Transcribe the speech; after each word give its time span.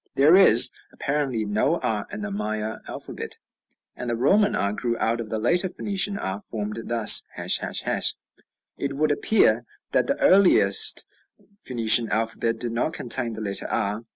There 0.15 0.35
is, 0.35 0.71
apparently, 0.91 1.45
no 1.45 1.79
r 1.81 2.07
in 2.11 2.21
the 2.21 2.31
Maya 2.31 2.79
alphabet; 2.87 3.37
and 3.95 4.09
the 4.09 4.15
Roman 4.15 4.55
r 4.55 4.73
grew 4.73 4.97
out 4.97 5.21
of 5.21 5.29
the 5.29 5.37
later 5.37 5.69
Phoenician 5.69 6.17
r 6.17 6.41
formed 6.41 6.79
thus, 6.85 7.23
###; 7.31 7.37
it 8.79 8.95
would 8.95 9.11
appear 9.11 9.61
that 9.91 10.07
the 10.07 10.19
earliest 10.19 11.05
Phoenician 11.61 12.09
alphabet 12.09 12.59
did 12.59 12.71
not 12.71 12.93
contain 12.93 13.33
the 13.33 13.41
letter 13.41 13.67
r. 13.69 14.03